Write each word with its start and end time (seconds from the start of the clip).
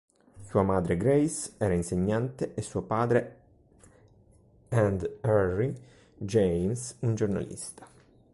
Sua 0.41 0.63
madre 0.63 0.97
Grace 0.97 1.51
era 1.59 1.75
insegnante 1.75 2.55
e 2.55 2.63
suo 2.63 2.81
padre 2.81 3.35
and 4.69 5.07
Harry 5.21 5.75
James 6.17 6.95
un 7.01 7.13
giornalista. 7.13 7.87